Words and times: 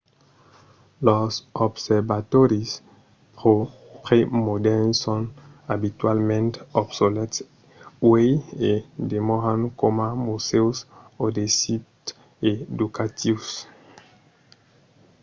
los 1.07 1.31
observatòris 1.67 2.69
premodèrns 4.07 4.95
son 5.03 5.21
abitualament 5.75 6.53
obsolèts 6.81 7.37
uèi 8.09 8.31
e 8.69 8.71
demòran 9.11 9.61
coma 9.79 10.07
musèus 10.27 10.77
o 11.23 11.25
de 11.37 11.45
sits 11.59 12.09
educatius 12.51 13.47